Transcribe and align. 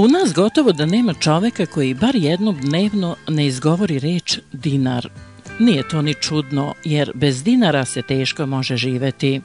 U 0.00 0.08
nas 0.08 0.32
gotovo 0.34 0.72
da 0.72 0.86
nema 0.86 1.14
čoveka 1.14 1.66
koji 1.66 1.94
bar 1.94 2.16
jednom 2.16 2.56
dnevno 2.60 3.16
ne 3.28 3.46
izgovori 3.46 3.98
reč 3.98 4.38
dinar. 4.52 5.08
Nije 5.58 5.88
to 5.88 6.02
ni 6.02 6.14
čudno, 6.14 6.74
jer 6.84 7.12
bez 7.14 7.42
dinara 7.42 7.84
se 7.84 8.02
teško 8.02 8.46
može 8.46 8.76
živeti. 8.76 9.40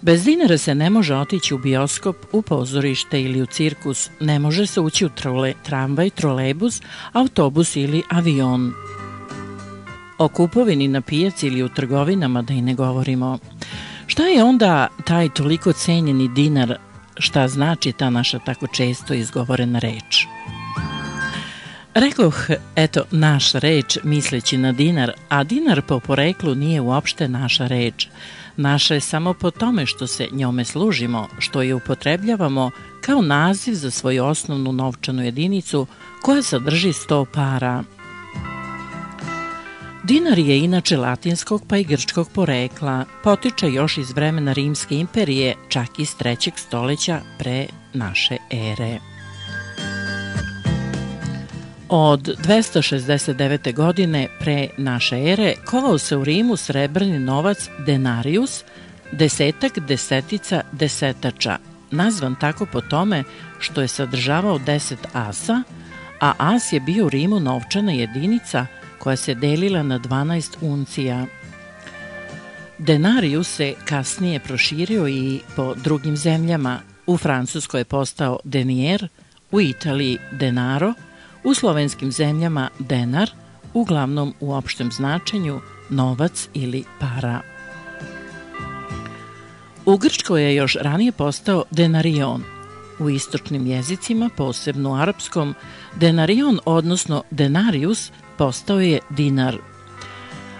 Bez 0.00 0.24
dinara 0.24 0.58
se 0.58 0.74
ne 0.74 0.90
može 0.90 1.14
otići 1.14 1.54
u 1.54 1.58
bioskop, 1.58 2.16
u 2.32 2.42
pozorište 2.42 3.22
ili 3.22 3.42
u 3.42 3.46
cirkus, 3.46 4.10
ne 4.20 4.38
može 4.38 4.66
se 4.66 4.80
ući 4.80 5.06
u 5.06 5.08
trole, 5.08 5.54
tramvaj, 5.62 6.10
trolejbus, 6.10 6.80
autobus 7.12 7.76
ili 7.76 8.02
avion. 8.08 8.72
O 10.18 10.28
kupovini 10.28 10.88
na 10.88 11.00
pijaci 11.00 11.46
ili 11.46 11.62
u 11.62 11.68
trgovinama 11.68 12.42
da 12.42 12.54
i 12.54 12.62
ne 12.62 12.74
govorimo. 12.74 13.38
Šta 14.06 14.22
je 14.22 14.44
onda 14.44 14.88
taj 15.04 15.28
toliko 15.28 15.72
cenjeni 15.72 16.28
dinar 16.28 16.78
šta 17.18 17.48
znači 17.48 17.92
ta 17.92 18.10
naša 18.10 18.38
tako 18.38 18.66
često 18.66 19.14
izgovorena 19.14 19.78
reč. 19.78 20.26
Rekoh, 21.94 22.46
eto, 22.76 23.04
naš 23.10 23.52
reč 23.52 23.98
misleći 24.02 24.58
na 24.58 24.72
dinar, 24.72 25.12
a 25.28 25.44
dinar 25.44 25.82
po 25.82 26.00
poreklu 26.00 26.54
nije 26.54 26.80
uopšte 26.80 27.28
naša 27.28 27.66
reč. 27.66 28.08
Naša 28.56 28.94
je 28.94 29.00
samo 29.00 29.34
po 29.34 29.50
tome 29.50 29.86
što 29.86 30.06
se 30.06 30.28
njome 30.32 30.64
služimo, 30.64 31.28
što 31.38 31.62
je 31.62 31.74
upotrebljavamo 31.74 32.70
kao 33.00 33.22
naziv 33.22 33.74
za 33.74 33.90
svoju 33.90 34.24
osnovnu 34.24 34.72
novčanu 34.72 35.24
jedinicu 35.24 35.86
koja 36.22 36.42
sadrži 36.42 36.92
100 36.92 37.26
para. 37.32 37.84
Dinar 40.04 40.38
je 40.38 40.58
inače 40.58 40.96
latinskog 40.96 41.62
pa 41.68 41.76
i 41.76 41.84
grčkog 41.84 42.28
porekla, 42.34 43.04
potiče 43.22 43.70
još 43.70 43.98
iz 43.98 44.10
vremena 44.10 44.52
Rimske 44.52 44.94
imperije, 44.94 45.54
čak 45.68 45.98
iz 45.98 46.16
trećeg 46.16 46.54
stoleća 46.56 47.20
pre 47.38 47.66
naše 47.92 48.36
ere. 48.50 48.98
Od 51.88 52.20
269. 52.20 53.74
godine 53.74 54.28
pre 54.40 54.68
naše 54.78 55.22
ere 55.32 55.54
kovao 55.64 55.98
se 55.98 56.16
u 56.16 56.24
Rimu 56.24 56.56
srebrni 56.56 57.18
novac 57.18 57.68
denarius, 57.86 58.64
desetak 59.12 59.78
desetica 59.78 60.60
desetača, 60.72 61.58
nazvan 61.90 62.34
tako 62.40 62.66
po 62.72 62.80
tome 62.80 63.24
što 63.58 63.80
je 63.80 63.88
sadržavao 63.88 64.58
10 64.58 64.94
asa, 65.12 65.62
a 66.20 66.32
as 66.38 66.72
je 66.72 66.80
bio 66.80 67.06
u 67.06 67.08
Rimu 67.08 67.40
novčana 67.40 67.92
jedinica– 67.92 68.66
koja 68.98 69.16
se 69.16 69.34
delila 69.34 69.82
na 69.82 69.98
12 69.98 70.56
uncija. 70.60 71.26
Denarius 72.78 73.48
se 73.48 73.74
kasnije 73.84 74.40
proširio 74.40 75.08
i 75.08 75.40
po 75.56 75.74
drugim 75.74 76.16
zemljama. 76.16 76.78
U 77.06 77.16
Francuskoj 77.16 77.80
je 77.80 77.84
postao 77.84 78.38
denier, 78.44 79.08
u 79.50 79.60
Italiji 79.60 80.18
denaro, 80.32 80.94
u 81.44 81.54
slovenskim 81.54 82.12
zemljama 82.12 82.68
denar, 82.78 83.30
uglavnom 83.74 84.34
u 84.40 84.54
opštem 84.54 84.92
značenju 84.92 85.60
novac 85.90 86.48
ili 86.54 86.84
para. 87.00 87.40
U 89.86 89.96
Grčkoj 89.96 90.42
je 90.42 90.54
još 90.54 90.76
ranije 90.80 91.12
postao 91.12 91.64
denarion. 91.70 92.42
U 92.98 93.10
istočnim 93.10 93.66
jezicima, 93.66 94.30
posebno 94.36 94.90
u 94.90 94.94
arapskom, 94.94 95.54
denarion, 95.96 96.58
odnosno 96.64 97.22
denarius, 97.30 98.12
postao 98.38 98.80
je 98.80 98.98
dinar. 99.10 99.56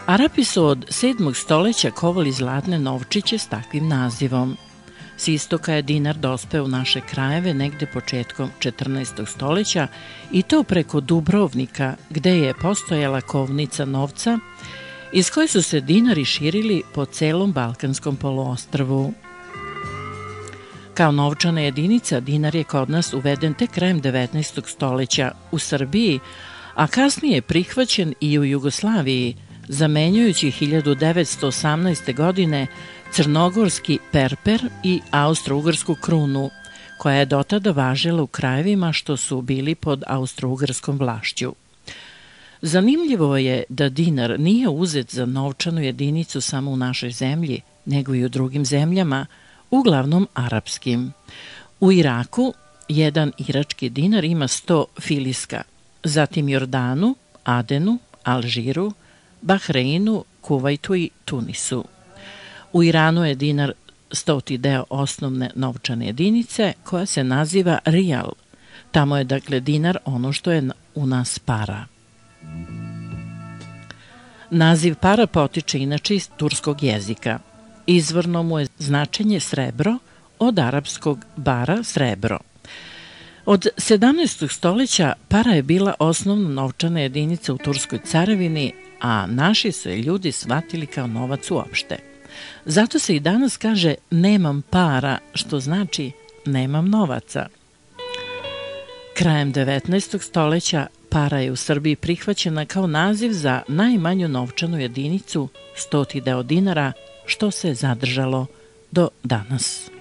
Arapi 0.06 0.44
su 0.44 0.64
od 0.64 0.78
7. 0.88 1.34
stoleća 1.34 1.90
kovali 1.90 2.32
zlatne 2.32 2.78
novčiće 2.78 3.38
s 3.38 3.48
takvim 3.48 3.88
nazivom. 3.88 4.56
S 5.16 5.28
istoka 5.28 5.72
je 5.72 5.82
dinar 5.82 6.16
dospeo 6.16 6.64
u 6.64 6.68
naše 6.68 7.00
krajeve 7.00 7.54
negde 7.54 7.86
početkom 7.86 8.50
14. 8.58 9.26
stoleća 9.26 9.86
i 10.32 10.42
to 10.42 10.62
preko 10.62 11.00
Dubrovnika, 11.00 11.94
gde 12.10 12.38
je 12.38 12.54
postojala 12.54 13.20
kovnica 13.20 13.84
novca 13.84 14.38
iz 15.12 15.30
koje 15.30 15.48
su 15.48 15.62
se 15.62 15.80
dinari 15.80 16.24
širili 16.24 16.82
po 16.94 17.04
celom 17.04 17.52
Balkanskom 17.52 18.16
poluostrvu. 18.16 19.12
Kao 20.94 21.12
novčana 21.12 21.60
jedinica 21.60 22.20
dinar 22.20 22.54
je 22.54 22.64
kod 22.64 22.90
nas 22.90 23.12
uveden 23.12 23.54
tek 23.54 23.70
krajem 23.70 24.02
19. 24.02 24.68
stoleća 24.68 25.32
u 25.52 25.58
Srbiji, 25.58 26.20
a 26.74 26.86
kasnije 26.86 27.42
prihvaćen 27.42 28.14
i 28.20 28.38
u 28.38 28.44
Jugoslaviji, 28.44 29.36
zamenjujući 29.68 30.50
1918. 30.50 32.14
godine 32.14 32.66
crnogorski 33.12 33.98
perper 34.12 34.68
i 34.82 35.00
austro-ugarsku 35.10 35.94
krunu, 35.94 36.50
koja 36.98 37.16
je 37.16 37.26
dotada 37.26 37.70
važila 37.70 38.22
u 38.22 38.26
krajevima 38.26 38.92
što 38.92 39.16
su 39.16 39.42
bili 39.42 39.74
pod 39.74 40.02
austro-ugarskom 40.06 40.98
vlašću. 40.98 41.54
Zanimljivo 42.62 43.36
je 43.36 43.64
da 43.68 43.88
dinar 43.88 44.40
nije 44.40 44.68
uzet 44.68 45.14
za 45.14 45.26
novčanu 45.26 45.82
jedinicu 45.82 46.40
samo 46.40 46.70
u 46.70 46.76
našoj 46.76 47.10
zemlji, 47.10 47.60
nego 47.84 48.14
i 48.14 48.24
u 48.24 48.28
drugim 48.28 48.64
zemljama, 48.64 49.26
uglavnom 49.70 50.28
arapskim. 50.34 51.12
U 51.80 51.92
Iraku 51.92 52.54
jedan 52.88 53.32
irački 53.38 53.88
dinar 53.88 54.24
ima 54.24 54.48
100 54.48 54.84
filiska– 55.00 55.62
zatim 56.04 56.48
Jordanu, 56.48 57.14
Adenu, 57.44 57.98
Alžiru, 58.24 58.92
Bahreinu, 59.42 60.24
Kuvajtu 60.40 60.94
i 60.94 61.10
Tunisu. 61.24 61.84
U 62.72 62.82
Iranu 62.82 63.24
je 63.24 63.34
dinar 63.34 63.72
stoti 64.12 64.58
deo 64.58 64.84
osnovne 64.90 65.50
novčane 65.54 66.06
jedinice 66.06 66.72
koja 66.84 67.06
se 67.06 67.24
naziva 67.24 67.78
rijal. 67.84 68.32
Tamo 68.90 69.16
je 69.16 69.24
dakle 69.24 69.60
dinar 69.60 69.98
ono 70.04 70.32
što 70.32 70.52
je 70.52 70.70
u 70.94 71.06
nas 71.06 71.38
para. 71.38 71.84
Naziv 74.50 74.94
para 74.94 75.26
potiče 75.26 75.78
inače 75.78 76.16
iz 76.16 76.28
turskog 76.36 76.82
jezika. 76.82 77.38
Izvorno 77.86 78.42
mu 78.42 78.58
je 78.58 78.66
značenje 78.78 79.40
srebro 79.40 79.98
od 80.38 80.58
arapskog 80.58 81.24
bara 81.36 81.82
srebro– 81.82 82.38
Od 83.46 83.66
17. 83.76 84.52
stoleća 84.52 85.12
para 85.28 85.50
je 85.50 85.62
bila 85.62 85.94
osnovna 85.98 86.48
novčana 86.48 87.00
jedinica 87.00 87.54
u 87.54 87.58
Turskoj 87.58 87.98
carevini, 87.98 88.72
a 89.00 89.26
naši 89.26 89.72
su 89.72 89.88
je 89.88 89.96
ljudi 89.96 90.32
shvatili 90.32 90.86
kao 90.86 91.06
novac 91.06 91.50
uopšte. 91.50 91.98
Zato 92.64 92.98
se 92.98 93.16
i 93.16 93.20
danas 93.20 93.56
kaže 93.56 93.94
nemam 94.10 94.62
para, 94.70 95.18
što 95.34 95.60
znači 95.60 96.10
nemam 96.46 96.88
novaca. 96.90 97.46
Krajem 99.16 99.52
19. 99.52 100.22
stoleća 100.22 100.86
para 101.10 101.38
je 101.38 101.52
u 101.52 101.56
Srbiji 101.56 101.96
prihvaćena 101.96 102.64
kao 102.64 102.86
naziv 102.86 103.32
za 103.32 103.62
najmanju 103.68 104.28
novčanu 104.28 104.80
jedinicu, 104.80 105.48
stoti 105.76 106.20
deo 106.20 106.42
dinara, 106.42 106.92
što 107.26 107.50
se 107.50 107.74
zadržalo 107.74 108.46
do 108.90 109.08
danas. 109.22 109.93